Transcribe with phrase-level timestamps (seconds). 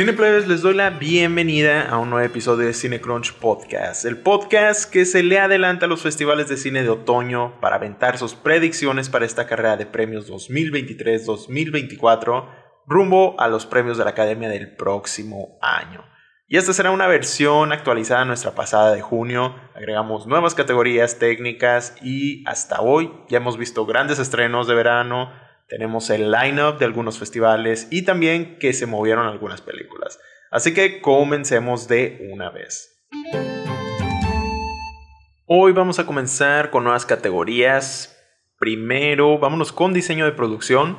[0.00, 5.04] Cineplebes, les doy la bienvenida a un nuevo episodio de Cinecrunch Podcast, el podcast que
[5.04, 9.26] se le adelanta a los festivales de cine de otoño para aventar sus predicciones para
[9.26, 12.48] esta carrera de premios 2023-2024
[12.86, 16.02] rumbo a los premios de la Academia del próximo año.
[16.48, 19.54] Y esta será una versión actualizada nuestra pasada de junio.
[19.74, 25.30] Agregamos nuevas categorías técnicas y hasta hoy ya hemos visto grandes estrenos de verano,
[25.70, 30.18] tenemos el line-up de algunos festivales y también que se movieron algunas películas.
[30.50, 33.06] Así que comencemos de una vez.
[35.46, 38.20] Hoy vamos a comenzar con nuevas categorías.
[38.58, 40.98] Primero, vámonos con diseño de producción,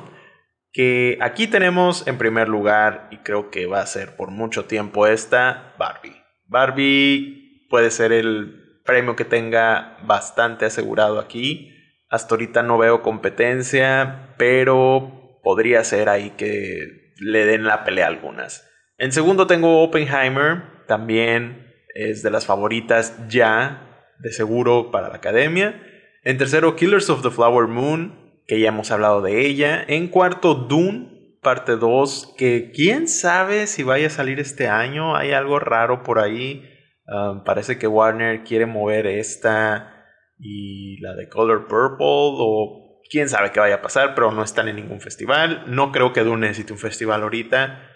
[0.72, 5.06] que aquí tenemos en primer lugar, y creo que va a ser por mucho tiempo
[5.06, 6.16] esta, Barbie.
[6.46, 11.71] Barbie puede ser el premio que tenga bastante asegurado aquí.
[12.12, 18.08] Hasta ahorita no veo competencia, pero podría ser ahí que le den la pelea a
[18.08, 18.68] algunas.
[18.98, 25.82] En segundo tengo Oppenheimer, también es de las favoritas ya, de seguro para la academia.
[26.22, 29.82] En tercero, Killers of the Flower Moon, que ya hemos hablado de ella.
[29.88, 35.16] En cuarto, Dune, parte 2, que quién sabe si vaya a salir este año.
[35.16, 36.68] Hay algo raro por ahí.
[37.06, 40.01] Um, parece que Warner quiere mover esta
[40.42, 44.68] y la de Color Purple o quién sabe qué vaya a pasar, pero no están
[44.68, 45.64] en ningún festival.
[45.68, 47.88] No creo que Dune necesite un festival ahorita,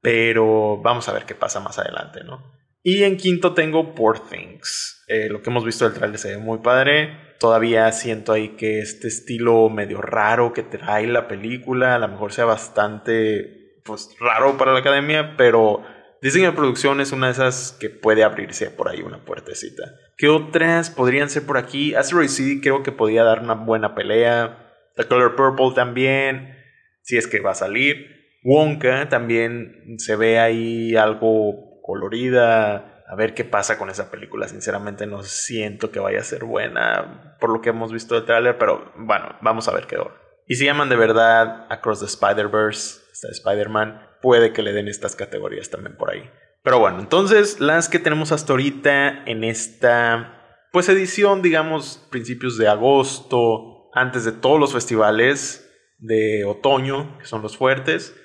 [0.00, 2.52] pero vamos a ver qué pasa más adelante, ¿no?
[2.82, 5.04] Y en quinto tengo Poor Things.
[5.06, 7.16] Eh, lo que hemos visto del trailer se ve muy padre.
[7.38, 12.32] Todavía siento ahí que este estilo medio raro que trae la película, a lo mejor
[12.32, 15.84] sea bastante pues, raro para la academia, pero
[16.22, 19.82] Diseño de producción es una de esas que puede abrirse por ahí una puertecita.
[20.16, 21.94] ¿Qué otras podrían ser por aquí?
[21.94, 24.58] Asteroid City creo que podría dar una buena pelea.
[24.96, 26.56] The Color Purple también,
[27.02, 28.38] si es que va a salir.
[28.44, 33.04] Wonka también se ve ahí algo colorida.
[33.08, 34.48] A ver qué pasa con esa película.
[34.48, 38.56] Sinceramente no siento que vaya a ser buena por lo que hemos visto del tráiler,
[38.58, 40.14] pero bueno, vamos a ver qué hora.
[40.46, 45.16] Y si llaman de verdad Across the Spider-Verse, está Spider-Man, puede que le den estas
[45.16, 46.30] categorías también por ahí.
[46.62, 50.38] Pero bueno, entonces las que tenemos hasta ahorita en esta
[50.72, 57.42] pues edición, digamos, principios de agosto, antes de todos los festivales de otoño, que son
[57.42, 58.16] los fuertes.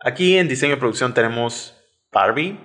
[0.00, 1.76] Aquí en diseño y producción tenemos
[2.10, 2.58] Barbie,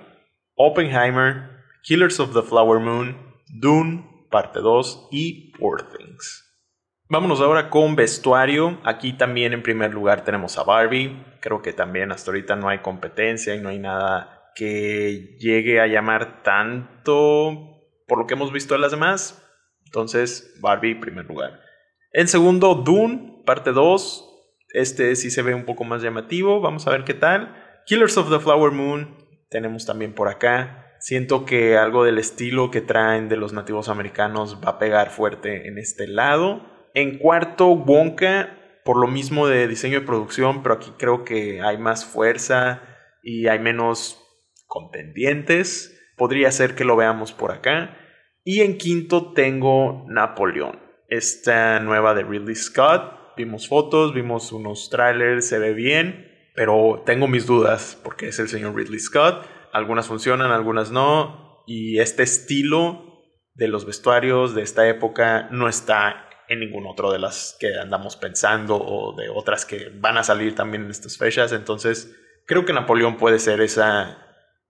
[0.54, 1.50] Oppenheimer,
[1.82, 3.16] Killers of the Flower Moon,
[3.46, 6.44] Dune, parte 2 y Poor Things.
[7.08, 8.80] Vámonos ahora con vestuario.
[8.84, 11.24] Aquí también en primer lugar tenemos a Barbie.
[11.40, 15.86] Creo que también hasta ahorita no hay competencia y no hay nada que llegue a
[15.86, 17.76] llamar tanto
[18.08, 19.42] por lo que hemos visto de las demás.
[19.84, 21.60] Entonces, Barbie primer lugar.
[22.12, 24.32] En segundo, Dune, parte 2.
[24.70, 26.60] Este sí se ve un poco más llamativo.
[26.60, 27.54] Vamos a ver qué tal.
[27.84, 29.14] Killers of the Flower Moon.
[29.50, 30.96] Tenemos también por acá.
[30.98, 35.68] Siento que algo del estilo que traen de los nativos americanos va a pegar fuerte
[35.68, 36.62] en este lado.
[36.94, 41.76] En cuarto, Wonka, por lo mismo de diseño de producción, pero aquí creo que hay
[41.76, 42.82] más fuerza
[43.22, 44.25] y hay menos
[44.76, 45.98] contendientes.
[46.18, 47.96] Podría ser que lo veamos por acá.
[48.44, 50.78] Y en quinto tengo Napoleón,
[51.08, 53.34] esta nueva de Ridley Scott.
[53.38, 58.48] Vimos fotos, vimos unos trailers, se ve bien, pero tengo mis dudas porque es el
[58.48, 59.46] señor Ridley Scott.
[59.72, 61.64] Algunas funcionan, algunas no.
[61.66, 67.18] Y este estilo de los vestuarios de esta época no está en ningún otro de
[67.18, 71.52] las que andamos pensando o de otras que van a salir también en estas fechas.
[71.52, 72.14] Entonces,
[72.46, 74.25] creo que Napoleón puede ser esa,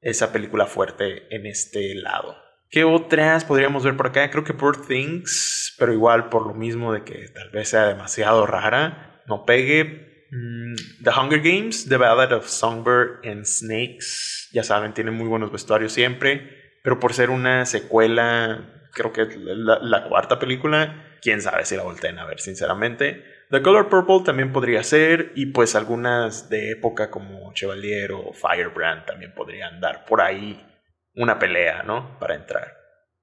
[0.06, 2.36] esa película fuerte en este lado.
[2.70, 4.30] ¿Qué otras podríamos ver por acá?
[4.30, 8.46] Creo que Poor Things, pero igual por lo mismo de que tal vez sea demasiado
[8.46, 10.26] rara, no pegue.
[10.30, 15.50] Mm, The Hunger Games, The Ballad of Songbird and Snakes, ya saben, tiene muy buenos
[15.50, 21.64] vestuarios siempre, pero por ser una secuela, creo que la, la cuarta película, quién sabe
[21.64, 23.24] si la volteen a ver, sinceramente.
[23.50, 29.04] The Color Purple también podría ser, y pues algunas de época como Chevalier o Firebrand
[29.06, 30.66] también podrían dar por ahí
[31.14, 32.18] una pelea, ¿no?
[32.18, 32.72] Para entrar.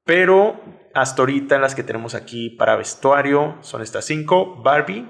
[0.05, 0.61] Pero
[0.93, 5.09] hasta ahorita las que tenemos aquí para vestuario son estas cinco: Barbie,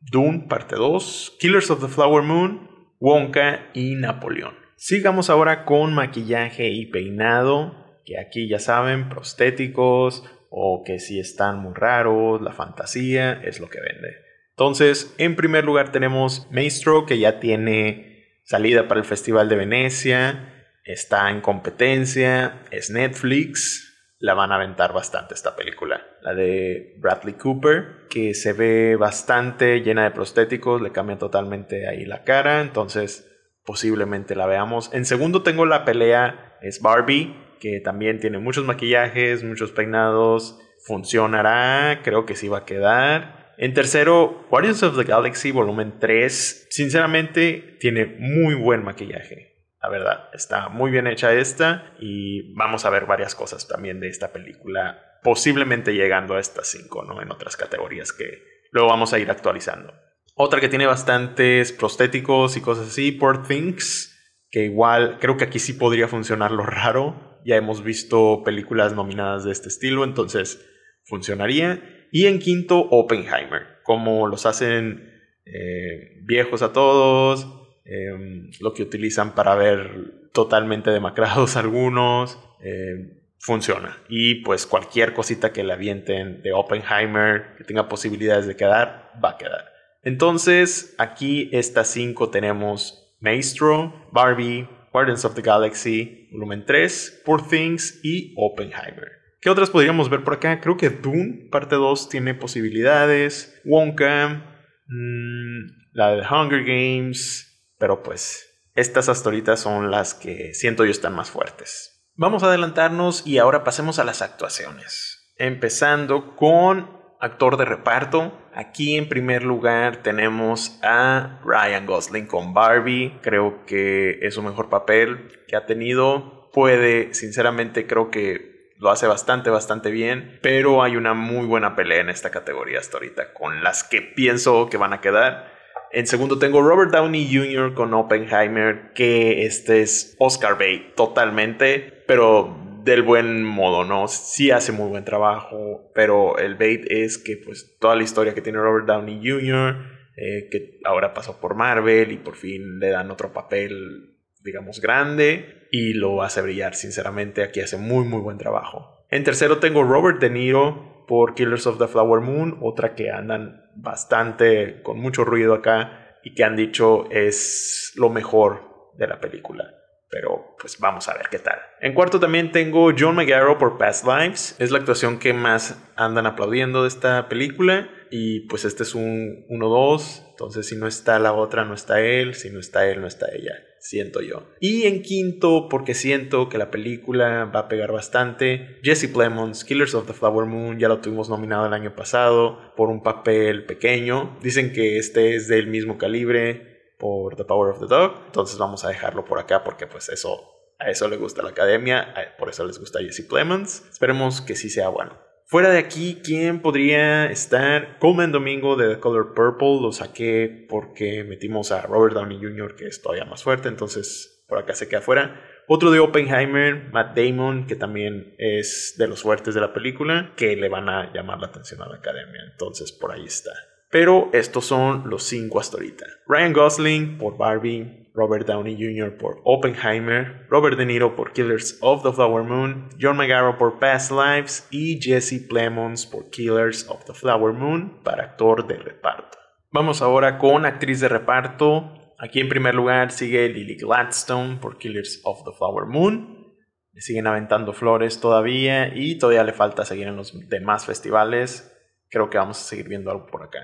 [0.00, 2.68] Dune, parte 2, Killers of the Flower Moon,
[2.98, 4.56] Wonka y Napoleón.
[4.76, 11.58] Sigamos ahora con maquillaje y peinado, que aquí ya saben, prostéticos, o que si están
[11.58, 14.27] muy raros, la fantasía es lo que vende.
[14.58, 20.66] Entonces, en primer lugar tenemos Maestro, que ya tiene salida para el Festival de Venecia,
[20.84, 26.04] está en competencia, es Netflix, la van a aventar bastante esta película.
[26.22, 32.04] La de Bradley Cooper, que se ve bastante llena de prostéticos, le cambia totalmente ahí
[32.04, 33.30] la cara, entonces
[33.64, 34.92] posiblemente la veamos.
[34.92, 42.00] En segundo tengo la pelea, es Barbie, que también tiene muchos maquillajes, muchos peinados, funcionará,
[42.02, 43.37] creo que sí va a quedar.
[43.60, 49.66] En tercero, Guardians of the Galaxy Volumen 3, sinceramente tiene muy buen maquillaje.
[49.82, 54.10] La verdad, está muy bien hecha esta y vamos a ver varias cosas también de
[54.10, 57.20] esta película, posiblemente llegando a estas 5, ¿no?
[57.20, 58.26] En otras categorías que
[58.70, 59.92] luego vamos a ir actualizando.
[60.36, 64.16] Otra que tiene bastantes prostéticos y cosas así, Poor Things,
[64.52, 67.40] que igual creo que aquí sí podría funcionar lo raro.
[67.44, 70.64] Ya hemos visto películas nominadas de este estilo, entonces
[71.06, 71.97] funcionaría.
[72.12, 75.12] Y en quinto, Oppenheimer, como los hacen
[75.44, 77.46] eh, viejos a todos,
[77.90, 83.96] Em, lo que utilizan para ver totalmente demacrados algunos, em, funciona.
[84.10, 89.30] Y pues cualquier cosita que le avienten de Oppenheimer que tenga posibilidades de quedar, va
[89.30, 89.72] a quedar.
[90.02, 98.00] Entonces, aquí estas cinco tenemos Maestro, Barbie, Guardians of the Galaxy, volumen 3, Poor Things
[98.02, 99.17] y Oppenheimer.
[99.40, 100.60] ¿Qué otras podríamos ver por acá?
[100.60, 103.60] Creo que Dune, parte 2, tiene posibilidades.
[103.64, 104.44] Wonka,
[104.88, 111.14] mm, la de Hunger Games, pero pues estas astoritas son las que siento yo están
[111.14, 112.10] más fuertes.
[112.16, 115.32] Vamos a adelantarnos y ahora pasemos a las actuaciones.
[115.36, 118.36] Empezando con actor de reparto.
[118.54, 123.18] Aquí en primer lugar tenemos a Ryan Gosling con Barbie.
[123.22, 126.50] Creo que es su mejor papel que ha tenido.
[126.52, 130.38] Puede, sinceramente, creo que lo hace bastante, bastante bien.
[130.42, 134.68] Pero hay una muy buena pelea en esta categoría hasta ahorita con las que pienso
[134.68, 135.52] que van a quedar.
[135.90, 137.74] En segundo tengo Robert Downey Jr.
[137.74, 144.08] con Oppenheimer, que este es Oscar bait totalmente, pero del buen modo, ¿no?
[144.08, 148.42] Sí hace muy buen trabajo, pero el bait es que pues toda la historia que
[148.42, 149.76] tiene Robert Downey Jr.,
[150.16, 154.17] eh, que ahora pasó por Marvel y por fin le dan otro papel,
[154.48, 159.04] digamos, grande y lo hace brillar, sinceramente, aquí hace muy, muy buen trabajo.
[159.10, 163.70] En tercero tengo Robert De Niro por Killers of the Flower Moon, otra que andan
[163.76, 169.74] bastante con mucho ruido acá y que han dicho es lo mejor de la película.
[170.10, 171.58] Pero pues vamos a ver qué tal.
[171.80, 174.56] En cuarto también tengo John McGarrow por Past Lives.
[174.58, 177.90] Es la actuación que más andan aplaudiendo de esta película.
[178.10, 180.30] Y pues este es un 1-2.
[180.30, 182.34] Entonces si no está la otra, no está él.
[182.34, 183.52] Si no está él, no está ella.
[183.80, 184.42] Siento yo.
[184.60, 188.78] Y en quinto, porque siento que la película va a pegar bastante.
[188.82, 192.88] Jesse Plemons, Killers of the Flower Moon, ya lo tuvimos nominado el año pasado por
[192.88, 194.36] un papel pequeño.
[194.42, 198.22] Dicen que este es del mismo calibre por The Power of the Dog.
[198.26, 202.14] Entonces vamos a dejarlo por acá porque pues eso a eso le gusta la academia,
[202.38, 203.84] por eso les gusta Jesse Plemons.
[203.90, 205.27] Esperemos que sí sea bueno.
[205.50, 207.98] Fuera de aquí, ¿quién podría estar?
[208.00, 212.86] Coleman Domingo de The Color Purple lo saqué porque metimos a Robert Downey Jr., que
[212.86, 215.40] es todavía más fuerte, entonces por acá se queda fuera.
[215.66, 220.54] Otro de Oppenheimer, Matt Damon, que también es de los fuertes de la película, que
[220.54, 223.52] le van a llamar la atención a la academia, entonces por ahí está.
[223.90, 226.04] Pero estos son los cinco hasta ahorita.
[226.26, 229.16] Ryan Gosling por Barbie, Robert Downey Jr.
[229.16, 234.10] por Oppenheimer, Robert De Niro por Killers of the Flower Moon, John McGarrow por Past
[234.10, 239.38] Lives y Jesse Plemons por Killers of the Flower Moon para actor de reparto.
[239.70, 241.92] Vamos ahora con actriz de reparto.
[242.18, 246.56] Aquí en primer lugar sigue Lily Gladstone por Killers of the Flower Moon.
[246.92, 251.72] Le siguen aventando flores todavía y todavía le falta seguir en los demás festivales.
[252.10, 253.60] Creo que vamos a seguir viendo algo por acá.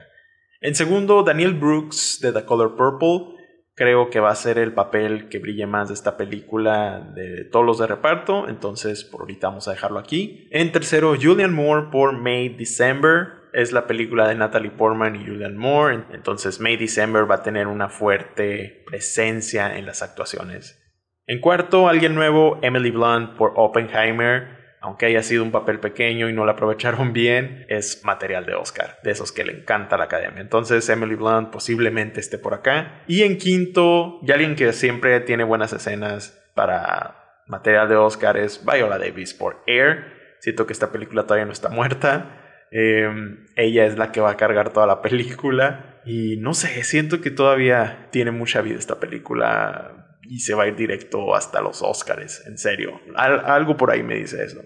[0.60, 3.43] En segundo, Daniel Brooks de The Color Purple
[3.74, 7.66] creo que va a ser el papel que brille más de esta película de todos
[7.66, 10.48] los de reparto, entonces por ahorita vamos a dejarlo aquí.
[10.50, 13.44] En tercero, Julian Moore por May December.
[13.52, 17.68] Es la película de Natalie Portman y Julian Moore, entonces May December va a tener
[17.68, 20.80] una fuerte presencia en las actuaciones.
[21.26, 26.34] En cuarto, alguien nuevo, Emily Blunt por Oppenheimer aunque haya sido un papel pequeño y
[26.34, 30.42] no lo aprovecharon bien, es material de Oscar, de esos que le encanta la academia.
[30.42, 33.00] Entonces Emily Blunt posiblemente esté por acá.
[33.06, 38.62] Y en quinto, y alguien que siempre tiene buenas escenas para material de Oscar es
[38.62, 40.36] Viola Davis por Air.
[40.40, 42.66] Siento que esta película todavía no está muerta.
[42.70, 46.02] Em, ella es la que va a cargar toda la película.
[46.04, 50.68] Y no sé, siento que todavía tiene mucha vida esta película y se va a
[50.68, 53.00] ir directo hasta los Oscars, en serio.
[53.16, 54.60] algo por ahí me dice eso.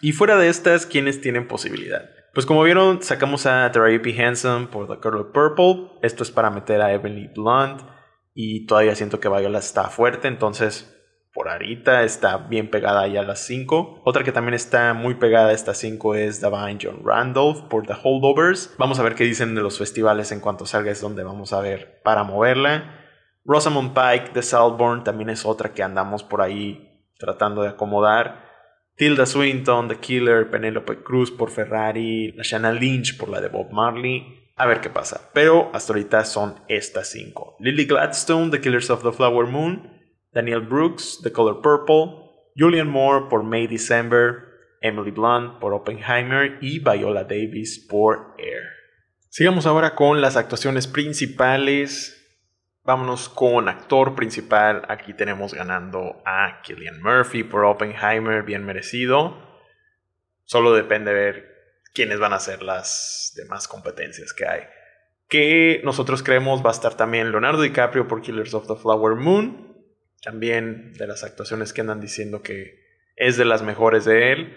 [0.00, 2.08] Y fuera de estas, ¿quiénes tienen posibilidad?
[2.34, 4.22] Pues como vieron, sacamos a P.
[4.22, 5.98] Hansen por The Color Purple.
[6.02, 7.82] Esto es para meter a Emily Blunt.
[8.34, 10.94] Y todavía siento que Viola está fuerte, entonces
[11.34, 14.02] por ahorita está bien pegada ahí a las 5.
[14.04, 17.94] Otra que también está muy pegada a estas 5 es Divine John Randolph por The
[18.02, 18.74] Holdovers.
[18.78, 21.60] Vamos a ver qué dicen de los festivales en cuanto salga, es donde vamos a
[21.60, 22.94] ver para moverla.
[23.44, 28.47] Rosamund Pike de Salborn también es otra que andamos por ahí tratando de acomodar.
[28.98, 34.50] Tilda Swinton, The Killer, Penelope Cruz por Ferrari, Shanna Lynch por la de Bob Marley.
[34.56, 35.30] A ver qué pasa.
[35.32, 37.56] Pero hasta ahorita son estas cinco.
[37.60, 39.88] Lily Gladstone, The Killers of the Flower Moon.
[40.32, 42.28] Daniel Brooks, The Color Purple.
[42.56, 44.48] Julian Moore por May December.
[44.82, 46.58] Emily Blunt por Oppenheimer.
[46.60, 48.64] Y Viola Davis por Air.
[49.28, 52.17] Sigamos ahora con las actuaciones principales.
[52.88, 54.82] Vámonos con actor principal.
[54.88, 59.36] Aquí tenemos ganando a Killian Murphy por Oppenheimer, bien merecido.
[60.44, 61.54] Solo depende de ver
[61.92, 64.62] quiénes van a ser las demás competencias que hay.
[65.28, 69.76] Que nosotros creemos va a estar también Leonardo DiCaprio por Killers of the Flower Moon.
[70.22, 74.56] También de las actuaciones que andan diciendo que es de las mejores de él.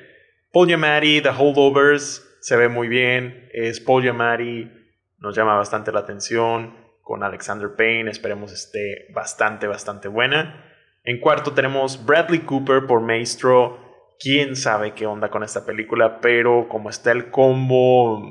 [0.54, 3.50] Paul Giamatti, The Holdovers, se ve muy bien.
[3.52, 4.72] Es Paul Giamatti,
[5.18, 6.81] nos llama bastante la atención
[7.12, 8.10] con Alexander Payne.
[8.10, 10.64] Esperemos esté bastante, bastante buena.
[11.04, 13.78] En cuarto tenemos Bradley Cooper por Maestro.
[14.18, 18.22] Quién sabe qué onda con esta película, pero como está el combo,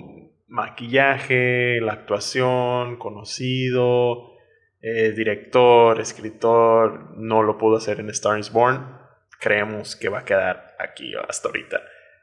[0.48, 4.32] maquillaje, la actuación, conocido,
[4.80, 8.96] eh, director, escritor, no lo pudo hacer en Star is Born.
[9.40, 11.82] Creemos que va a quedar aquí hasta ahorita.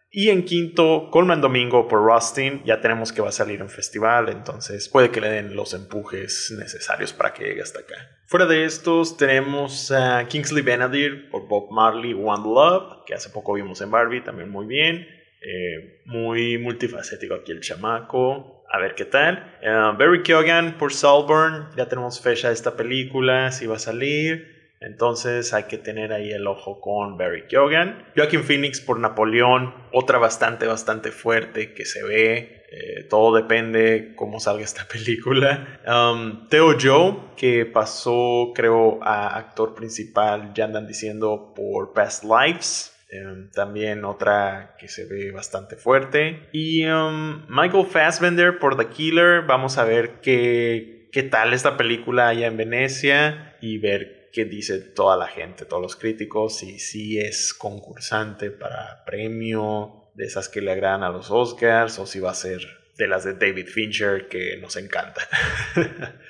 [0.09, 2.61] Y en quinto, Colman Domingo por Rustin.
[2.65, 6.53] Ya tenemos que va a salir en festival, entonces puede que le den los empujes
[6.57, 7.95] necesarios para que llegue hasta acá.
[8.25, 13.53] Fuera de estos, tenemos a Kingsley Benadir por Bob Marley One Love, que hace poco
[13.53, 15.07] vimos en Barbie, también muy bien.
[15.39, 18.65] Eh, muy multifacético aquí el chamaco.
[18.69, 19.57] A ver qué tal.
[19.61, 21.69] Uh, Barry Keoghan por Salburn.
[21.77, 24.56] Ya tenemos fecha de esta película, si va a salir.
[24.79, 28.05] Entonces hay que tener ahí el ojo con Barry Keoghan.
[28.15, 32.65] Joaquin Phoenix por Napoleón, otra bastante, bastante fuerte que se ve.
[32.69, 35.79] Eh, todo depende cómo salga esta película.
[35.87, 42.93] Um, Theo Joe, que pasó, creo, a actor principal, ya andan diciendo por Past Lives.
[43.09, 46.47] Um, también otra que se ve bastante fuerte.
[46.51, 49.43] Y um, Michael Fassbender por The Killer.
[49.43, 54.77] Vamos a ver qué, qué tal esta película allá en Venecia y ver qué dice
[54.77, 60.61] toda la gente, todos los críticos, si sí es concursante para premio, de esas que
[60.61, 62.61] le agradan a los Oscars, o si va a ser
[62.99, 65.27] de las de David Fincher que nos encanta.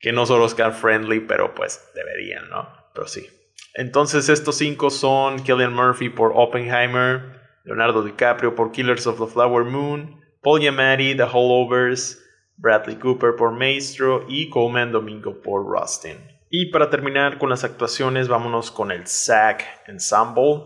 [0.00, 2.68] que no son Oscar friendly, pero pues deberían, ¿no?
[2.94, 3.28] Pero sí.
[3.74, 9.62] Entonces estos cinco son Killian Murphy por Oppenheimer, Leonardo DiCaprio por Killers of the Flower
[9.62, 12.20] Moon, Paul Giamatti, The Holdovers,
[12.56, 16.29] Bradley Cooper por Maestro y Coleman Domingo por Rustin.
[16.52, 20.64] Y para terminar con las actuaciones, vámonos con el SAG Ensemble,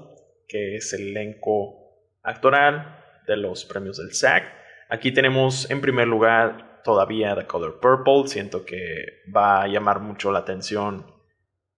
[0.48, 4.44] que es el elenco actoral de los premios del SAG.
[4.88, 8.28] Aquí tenemos en primer lugar todavía The Color Purple.
[8.28, 11.04] Siento que va a llamar mucho la atención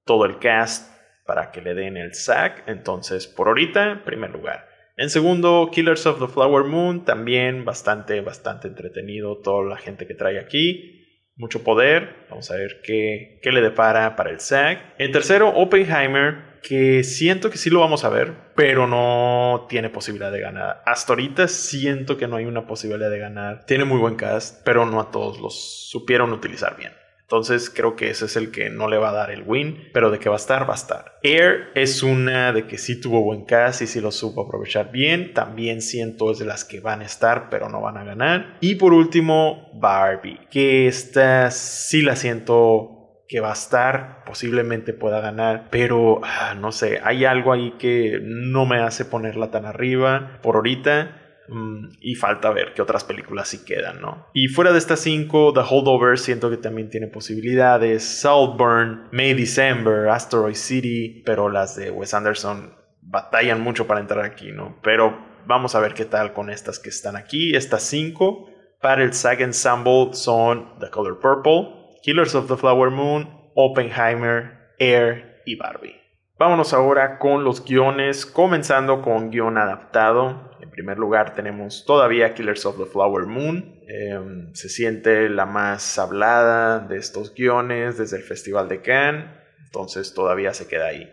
[0.05, 0.89] todo el cast
[1.27, 2.63] para que le den el SAG.
[2.69, 4.69] Entonces, por ahorita, primer lugar.
[4.97, 10.15] En segundo, Killers of the Flower Moon, también bastante, bastante entretenido toda la gente que
[10.15, 10.96] trae aquí
[11.37, 12.27] mucho poder.
[12.31, 14.95] Vamos a ver qué, qué le depara para el SAG.
[14.99, 20.33] En tercero, Oppenheimer, que siento que sí lo vamos a ver, pero no tiene posibilidad
[20.33, 20.83] de ganar.
[20.85, 23.65] Hasta ahorita siento que no hay una posibilidad de ganar.
[23.67, 26.93] Tiene muy buen cast, pero no a todos los supieron utilizar bien.
[27.27, 30.13] Entonces creo que ese es el que no le va a dar el win, pero
[30.13, 31.19] de que va a estar, va a estar.
[31.25, 35.35] Air es una de que sí tuvo buen cast y sí lo supo aprovechar bien.
[35.35, 38.57] También siento es de las que van a estar, pero no van a ganar.
[38.61, 45.21] Y por último, Barbie, que esta sí la siento que va a estar, posiblemente pueda
[45.21, 50.39] ganar, pero ah, no sé, hay algo ahí que no me hace ponerla tan arriba
[50.43, 51.26] por ahorita.
[51.49, 54.27] Mm, y falta ver qué otras películas sí quedan, ¿no?
[54.33, 58.03] Y fuera de estas cinco, The Holdover siento que también tiene posibilidades.
[58.05, 64.53] Saltburn, May December, Asteroid City, pero las de Wes Anderson batallan mucho para entrar aquí,
[64.53, 64.79] ¿no?
[64.83, 67.55] Pero vamos a ver qué tal con estas que están aquí.
[67.55, 68.51] Estas cinco
[68.81, 75.43] para el SAG Ensemble son The Color Purple, Killers of the Flower Moon, Oppenheimer, Air
[75.47, 75.97] y Barbie.
[76.39, 80.46] Vámonos ahora con los guiones, comenzando con guion adaptado.
[80.77, 83.81] Primer lugar tenemos todavía Killers of the Flower Moon.
[83.89, 89.25] Em, se siente la más hablada de estos guiones desde el Festival de Cannes,
[89.65, 91.11] entonces todavía se queda ahí.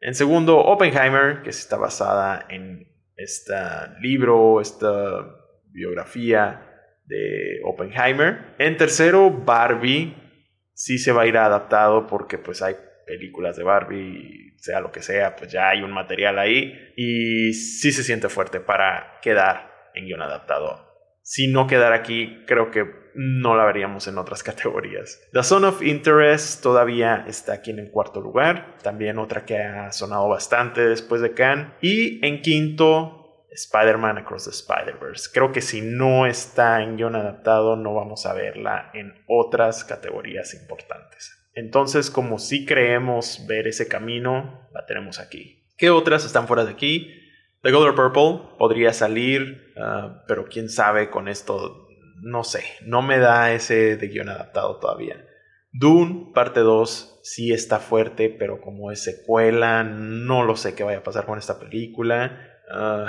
[0.00, 2.86] En segundo, Oppenheimer, que está basada en
[3.16, 3.52] este
[4.00, 5.26] libro, esta
[5.64, 8.54] biografía de Oppenheimer.
[8.58, 10.14] En tercero, Barbie,
[10.72, 12.76] sí se va a ir adaptado porque pues hay
[13.10, 17.90] películas de Barbie, sea lo que sea, pues ya hay un material ahí y sí
[17.90, 20.88] se siente fuerte para quedar en guion adaptado.
[21.22, 25.20] si no quedara aquí, creo que no la veríamos en otras categorías.
[25.32, 30.28] The Zone of Interest todavía está aquí en cuarto lugar, también otra que ha sonado
[30.28, 31.74] bastante después de Khan.
[31.80, 35.30] Y en quinto, Spider-Man Across the Spider-Verse.
[35.32, 40.54] Creo que si no está en guion adaptado, no vamos a verla en otras categorías
[40.54, 41.39] importantes.
[41.54, 45.64] Entonces, como si creemos ver ese camino, la tenemos aquí.
[45.76, 47.14] ¿Qué otras están fuera de aquí?
[47.62, 51.88] The Color Purple podría salir, ah, pero quién sabe con esto
[52.22, 55.26] no sé, no me da ese de guion adaptado todavía.
[55.72, 60.98] Dune, parte 2, sí está fuerte, pero como es secuela, no lo sé qué vaya
[60.98, 62.38] a pasar con esta película.
[62.74, 63.06] Uh,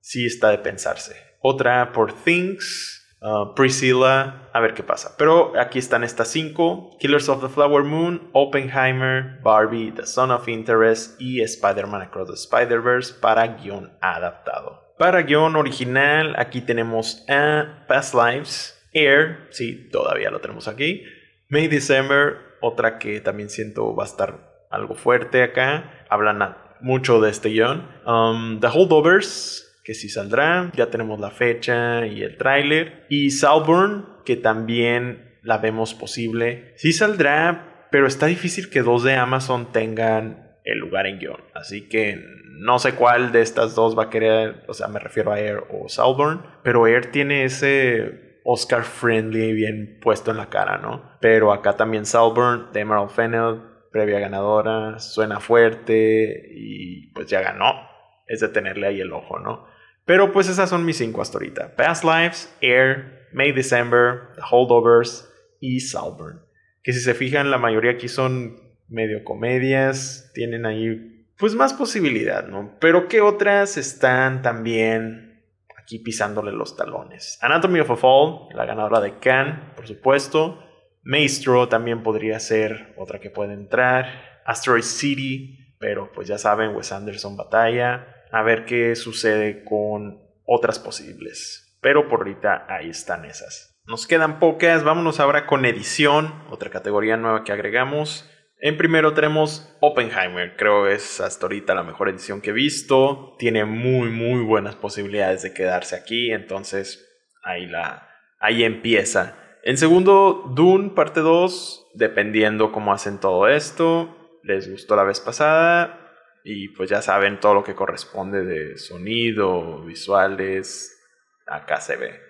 [0.00, 1.16] sí está de pensarse.
[1.40, 5.14] Otra por Things, uh, Priscilla, a ver qué pasa.
[5.16, 10.48] Pero aquí están estas cinco: Killers of the Flower Moon, Oppenheimer, Barbie, The Son of
[10.48, 14.94] Interest y Spider-Man Across the Spider-Verse para guion adaptado.
[14.98, 21.04] Para guion original, aquí tenemos a Past Lives, Air, sí, todavía lo tenemos aquí.
[21.48, 26.04] May December, otra que también siento va a estar algo fuerte acá.
[26.08, 27.88] Hablan mucho de este guion.
[28.06, 33.06] Um, The Holdovers, que sí saldrá, ya tenemos la fecha y el tráiler.
[33.08, 36.72] Y Salburn, que también la vemos posible.
[36.76, 41.40] Sí saldrá, pero está difícil que dos de Amazon tengan el lugar en guion.
[41.54, 45.32] Así que no sé cuál de estas dos va a querer, o sea, me refiero
[45.32, 50.78] a Air o Salburn, pero Air tiene ese Oscar friendly bien puesto en la cara,
[50.78, 51.18] ¿no?
[51.20, 57.88] Pero acá también Salburn de Emerald Fennel, previa ganadora, suena fuerte y pues ya ganó.
[58.26, 59.66] Es de tenerle ahí el ojo, ¿no?
[60.10, 61.76] Pero pues esas son mis cinco hasta ahorita.
[61.76, 66.40] Past Lives, Air, May December, The Holdovers y Salburn.
[66.82, 68.56] Que si se fijan, la mayoría aquí son
[68.88, 72.76] medio comedias, tienen ahí pues más posibilidad, ¿no?
[72.80, 75.44] Pero ¿qué otras están también
[75.78, 77.38] aquí pisándole los talones?
[77.40, 80.60] Anatomy of a Fall, la ganadora de Cannes, por supuesto.
[81.04, 84.40] Maestro también podría ser otra que puede entrar.
[84.44, 88.16] Asteroid City, pero pues ya saben, Wes Anderson batalla.
[88.32, 91.78] A ver qué sucede con otras posibles.
[91.80, 93.80] Pero por ahorita ahí están esas.
[93.86, 98.28] Nos quedan pocas, vámonos ahora con edición, otra categoría nueva que agregamos.
[98.58, 103.34] En primero tenemos Oppenheimer, creo es hasta ahorita la mejor edición que he visto.
[103.38, 107.08] Tiene muy, muy buenas posibilidades de quedarse aquí, entonces
[107.42, 109.36] ahí, la, ahí empieza.
[109.62, 114.16] En segundo, Dune, parte 2, dependiendo cómo hacen todo esto.
[114.42, 115.99] Les gustó la vez pasada
[116.44, 120.98] y pues ya saben todo lo que corresponde de sonido, visuales,
[121.46, 122.20] acá se ve.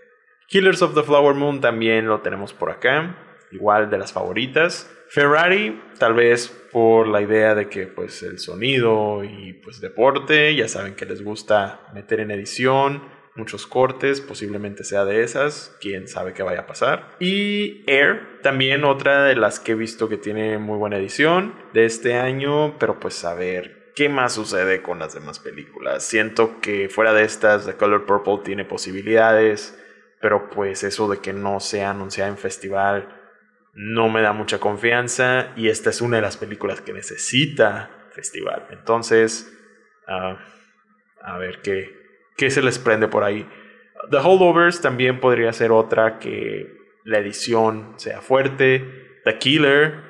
[0.48, 3.16] Killers of the Flower Moon también lo tenemos por acá,
[3.52, 4.90] igual de las favoritas.
[5.08, 10.68] Ferrari, tal vez por la idea de que pues el sonido y pues deporte, ya
[10.68, 13.02] saben que les gusta meter en edición
[13.36, 17.16] muchos cortes, posiblemente sea de esas, quién sabe qué vaya a pasar.
[17.20, 21.86] Y Air, también otra de las que he visto que tiene muy buena edición de
[21.86, 26.02] este año, pero pues a ver qué más sucede con las demás películas.
[26.02, 29.78] Siento que fuera de estas, The Color Purple tiene posibilidades,
[30.22, 33.14] pero pues eso de que no sea anunciada en festival
[33.74, 38.68] no me da mucha confianza y esta es una de las películas que necesita festival.
[38.70, 39.54] Entonces,
[40.08, 40.38] ah,
[41.20, 41.94] a ver qué,
[42.38, 43.46] qué se les prende por ahí.
[44.10, 49.20] The Holdovers también podría ser otra que la edición sea fuerte.
[49.26, 50.02] The Killer,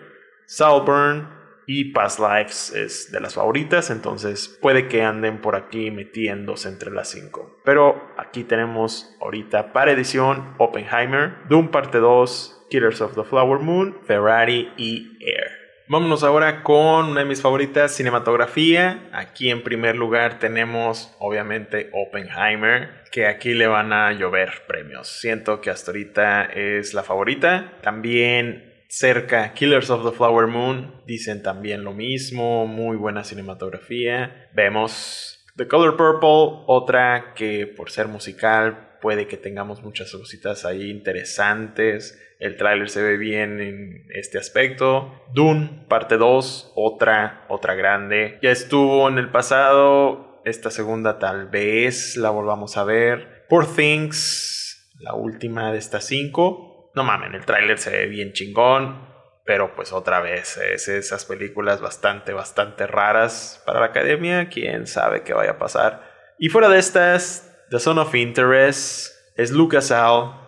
[0.46, 1.39] Salburn
[1.72, 6.90] y Past Lives es de las favoritas, entonces puede que anden por aquí metiéndose entre
[6.90, 7.60] las cinco.
[7.64, 13.96] Pero aquí tenemos ahorita para edición Oppenheimer, Doom parte 2, Killers of the Flower Moon,
[14.02, 15.60] Ferrari y Air.
[15.86, 19.08] Vámonos ahora con una de mis favoritas, cinematografía.
[19.12, 25.06] Aquí en primer lugar tenemos obviamente Oppenheimer, que aquí le van a llover premios.
[25.06, 27.74] Siento que hasta ahorita es la favorita.
[27.82, 34.50] También cerca Killers of the Flower Moon, dicen también lo mismo, muy buena cinematografía.
[34.52, 40.90] Vemos The Color Purple, otra que por ser musical puede que tengamos muchas cositas ahí
[40.90, 45.12] interesantes el tráiler se ve bien en este aspecto.
[45.34, 48.38] Dune, parte 2, otra, otra grande.
[48.42, 50.40] Ya estuvo en el pasado.
[50.46, 53.44] Esta segunda tal vez la volvamos a ver.
[53.50, 56.69] Poor Things, la última de estas cinco.
[56.94, 59.08] No mamen, el tráiler se ve bien chingón.
[59.44, 64.48] Pero pues otra vez, es esas películas bastante, bastante raras para la academia.
[64.48, 66.08] Quién sabe qué vaya a pasar.
[66.38, 70.40] Y fuera de estas, The Son of Interest es Lucas Al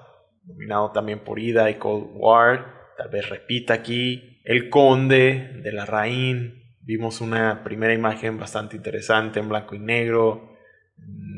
[0.44, 5.84] nominado también por Ida y Cold War, tal vez repita aquí, El Conde de la
[5.84, 10.51] Raín, vimos una primera imagen bastante interesante en blanco y negro,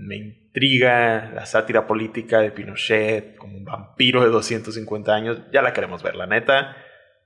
[0.04, 5.38] me intriga la sátira política de Pinochet como un vampiro de 250 años.
[5.50, 6.76] Ya la queremos ver, la neta.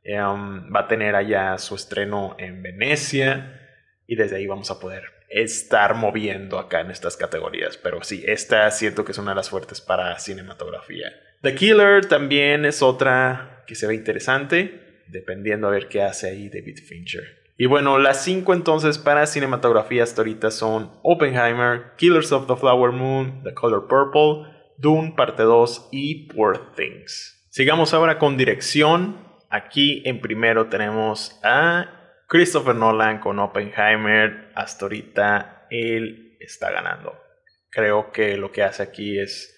[0.04, 3.68] Em, va a tener allá su estreno en Venecia
[4.06, 7.76] y desde ahí vamos a poder estar moviendo acá en estas categorías.
[7.76, 11.12] Pero sí, esta siento que es una de las fuertes para cinematografía.
[11.42, 16.48] The Killer también es otra que se ve interesante, dependiendo a ver qué hace ahí
[16.48, 17.38] David Fincher.
[17.61, 22.92] Y bueno, las cinco entonces para cinematografía hasta ahorita son Oppenheimer, Killers of the Flower
[22.92, 27.49] Moon, The Color Purple, Dune parte 2 y Poor Things.
[27.51, 29.16] Sigamos ahora con dirección.
[29.51, 34.53] Aquí en primero tenemos a Christopher Nolan con Oppenheimer.
[34.55, 37.21] Hasta ahorita él está ganando.
[37.71, 39.53] Creo que lo que hace aquí es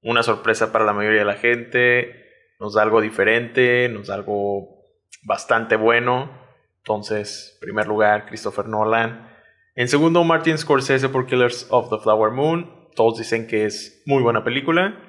[0.00, 2.24] una sorpresa para la mayoría de la gente.
[2.58, 4.82] Nos da algo diferente, nos da algo
[5.24, 6.43] bastante bueno.
[6.84, 9.34] Entonces, en primer lugar, Christopher Nolan.
[9.74, 12.90] En segundo, Martin Scorsese por Killers of the Flower Moon.
[12.94, 15.00] Todos dicen que es muy buena película.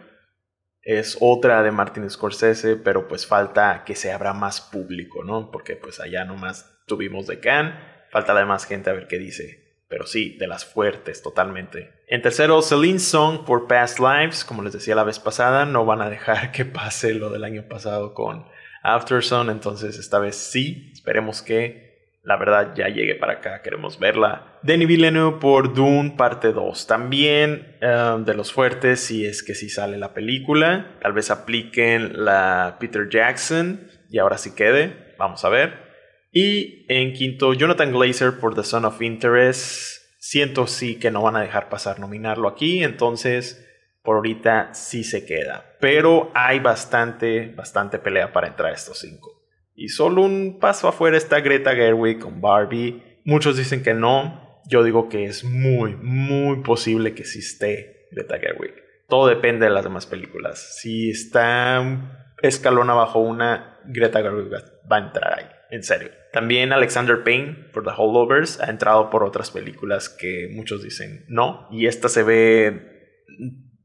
[0.81, 5.51] Es otra de Martin Scorsese, pero pues falta que se abra más público, ¿no?
[5.51, 7.75] Porque pues allá nomás tuvimos de Cannes.
[8.09, 11.93] Falta la demás gente a ver qué dice pero sí, de las fuertes totalmente.
[12.07, 16.01] En tercero, Celine Song por Past Lives, como les decía la vez pasada, no van
[16.01, 18.45] a dejar que pase lo del año pasado con
[18.93, 21.85] Afterson, entonces esta vez sí, esperemos que
[22.23, 24.59] la verdad ya llegue para acá, queremos verla.
[24.63, 29.69] Denis Villeneuve por Dune parte 2, también um, de los fuertes, si es que sí
[29.69, 35.49] sale la película, tal vez apliquen la Peter Jackson y ahora sí quede, vamos a
[35.49, 35.85] ver.
[36.31, 40.03] Y en quinto, Jonathan Glazer por The Son of Interest.
[40.19, 43.64] Siento sí que no van a dejar pasar nominarlo aquí, entonces
[44.05, 45.75] por ahorita sí se queda.
[45.81, 49.35] Pero hay bastante, bastante pelea para entrar a estos cinco.
[49.73, 53.19] Y solo un paso afuera está Greta Gerwig con Barbie.
[53.25, 54.61] Muchos dicen que no.
[54.67, 58.73] Yo digo que es muy, muy posible que sí esté Greta Gerwig.
[59.09, 60.77] Todo depende de las demás películas.
[60.79, 62.09] Si está un
[62.41, 64.49] escalón abajo una, Greta Gerwig
[64.89, 65.45] va a entrar ahí.
[65.69, 66.09] En serio.
[66.31, 71.67] También Alexander Payne por The Holdovers ha entrado por otras películas que muchos dicen no.
[71.71, 72.95] Y esta se ve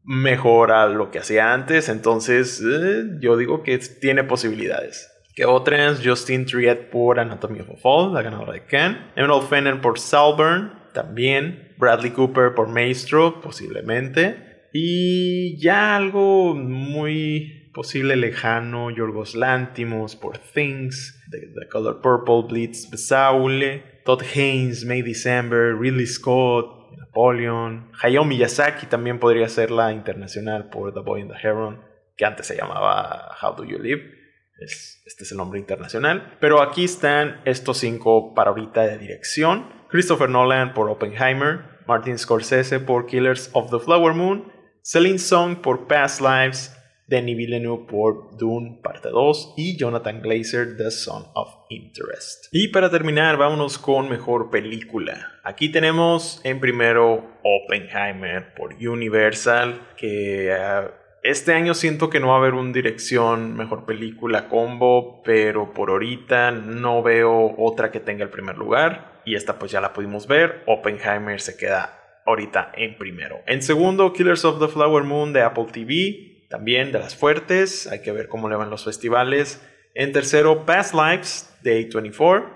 [0.04, 1.88] mejor a lo que hacía antes.
[1.88, 5.10] Entonces eh, yo digo que tiene posibilidades.
[5.34, 8.98] Que otras, Justin Triet por Anatomy of a Fall, la ganadora de Cannes.
[9.16, 11.74] Emerald Fennel por Salburn, también.
[11.78, 14.68] Bradley Cooper por Maestro, posiblemente.
[14.72, 23.82] Y ya algo muy posible lejano, Yorgos Lantimos por Things, The, Color Purple, Blitz Besaule,
[24.04, 30.92] Todd Haynes, May December, Ridley Scott, Napoleon, Hayao Miyazaki también podría ser la internacional por
[30.92, 31.82] The Boy and the Heron,
[32.16, 34.14] que antes se llamaba How Do You Live.
[34.58, 36.36] este es el nombre internacional.
[36.40, 39.66] Pero aquí están estos cinco para ahorita de dirección.
[39.88, 45.88] Christopher Nolan por Oppenheimer, Martin Scorsese por Killers of the Flower Moon, Celine Song por
[45.88, 46.76] Past Lives,
[47.10, 52.46] Denis Villeneuve por Dune Parte 2 y Jonathan Glazer The Son of Interest.
[52.52, 55.32] Y para terminar, vámonos con mejor película.
[55.42, 60.92] Aquí tenemos en primero Oppenheimer por Universal, que ah,
[61.24, 65.90] este año siento que no va a haber un dirección mejor película combo, pero por
[65.90, 69.20] ahorita no veo otra que tenga el primer lugar.
[69.24, 70.62] Y esta pues ya la pudimos ver.
[70.66, 73.40] Oppenheimer se queda ahorita en primero.
[73.46, 78.02] En segundo, Killers of the Flower Moon de Apple TV también de las fuertes, hay
[78.02, 79.64] que ver cómo le van los festivales.
[79.94, 82.52] En tercero, Past Lives de A24,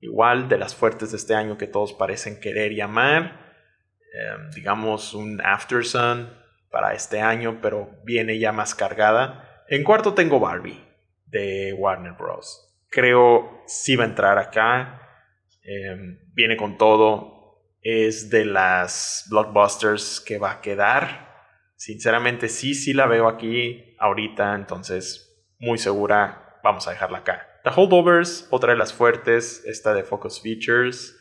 [0.00, 3.54] igual de las fuertes de este año que todos parecen querer y amar.
[4.14, 6.30] Em, digamos un After Sun
[6.70, 9.64] para este año, pero viene ya más cargada.
[9.68, 10.82] En cuarto tengo Barbie
[11.26, 12.74] de Warner Bros.
[12.88, 15.26] Creo sí va a entrar acá.
[15.62, 17.60] Em, viene con todo.
[17.82, 21.29] Es de las blockbusters que va a quedar
[21.80, 27.48] Sinceramente sí, sí la veo aquí ahorita, entonces muy segura, vamos a dejarla acá.
[27.64, 31.18] The Holdovers, otra de las fuertes, esta de Focus Features.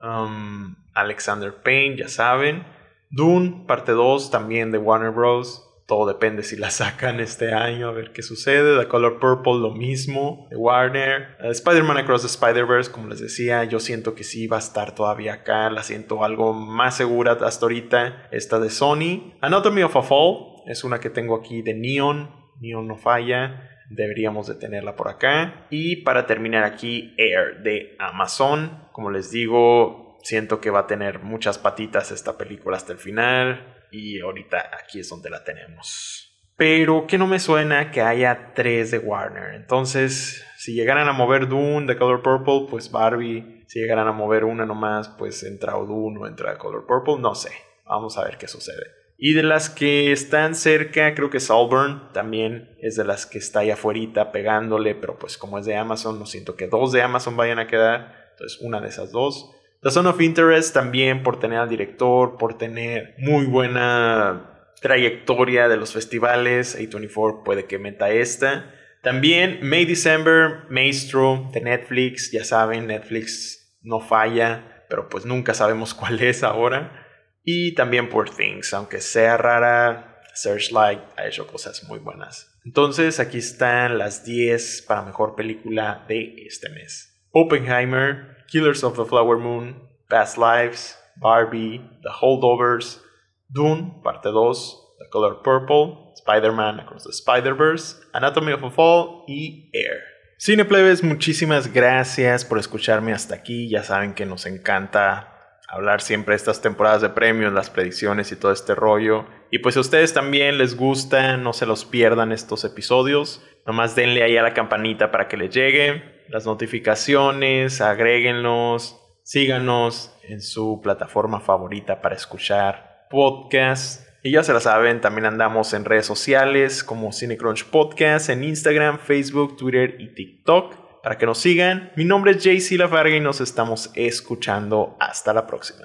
[0.00, 2.66] Um, Alexander Payne, ya saben.
[3.08, 5.64] Dune, parte 2, también de Warner Bros.
[5.90, 8.78] Todo depende si la sacan este año, a ver qué sucede.
[8.78, 11.36] The Color Purple, lo mismo, de Warner.
[11.42, 14.94] Uh, Spider-Man Across the Spider-Verse, como les decía, yo siento que sí va a estar
[14.94, 15.68] todavía acá.
[15.68, 18.28] La siento algo más segura hasta ahorita.
[18.30, 19.34] Esta de Sony.
[19.40, 22.30] Anatomy of a Fall, es una que tengo aquí de Neon.
[22.60, 23.68] Neon no falla.
[23.90, 25.66] Deberíamos de tenerla por acá.
[25.70, 28.86] Y para terminar aquí, Air de Amazon.
[28.92, 33.79] Como les digo, siento que va a tener muchas patitas esta película hasta el final
[33.90, 36.26] y ahorita aquí es donde la tenemos.
[36.56, 39.54] Pero que no me suena que haya tres de Warner.
[39.54, 43.64] Entonces, si llegaran a mover Dune de Color Purple, pues Barbie.
[43.66, 47.18] Si llegaran a mover una nomás, pues entra o Dune o entra Color Purple.
[47.18, 47.50] No sé.
[47.86, 49.00] Vamos a ver qué sucede.
[49.16, 53.60] Y de las que están cerca, creo que Salburn también es de las que está
[53.60, 57.36] ahí afuera pegándole, pero pues como es de Amazon, no siento que dos de Amazon
[57.36, 58.30] vayan a quedar.
[58.32, 59.50] Entonces, una de esas dos.
[59.82, 65.78] The Zone of Interest también por tener al director, por tener muy buena trayectoria de
[65.78, 66.78] los festivales.
[66.78, 68.74] A24 puede que meta esta.
[69.02, 72.30] También May December, Maestro de Netflix.
[72.30, 77.06] Ya saben, Netflix no falla, pero pues nunca sabemos cuál es ahora.
[77.42, 82.54] Y también Poor Things, aunque sea rara, Searchlight ha hecho cosas muy buenas.
[82.66, 87.09] Entonces aquí están las 10 para mejor película de este mes.
[87.32, 89.76] Oppenheimer, Killers of the Flower Moon,
[90.08, 93.00] Past Lives, Barbie, The Holdovers,
[93.48, 99.70] Dune, parte 2, The Color Purple, Spider-Man Across the Spider-Verse, Anatomy of a Fall y
[99.72, 100.00] Air.
[100.40, 103.68] Cineplebes, muchísimas gracias por escucharme hasta aquí.
[103.68, 108.36] Ya saben que nos encanta hablar siempre de estas temporadas de premios, las predicciones y
[108.36, 109.26] todo este rollo.
[109.52, 113.40] Y pues a ustedes también les gusta, no se los pierdan estos episodios.
[113.66, 120.40] Nomás denle ahí a la campanita para que les llegue las notificaciones, agréguenlos, síganos en
[120.40, 124.06] su plataforma favorita para escuchar podcasts.
[124.22, 128.98] Y ya se la saben, también andamos en redes sociales como Cinecrunch Podcast, en Instagram,
[128.98, 131.02] Facebook, Twitter y TikTok.
[131.02, 134.96] Para que nos sigan, mi nombre es JC Lafarga y nos estamos escuchando.
[135.00, 135.84] Hasta la próxima.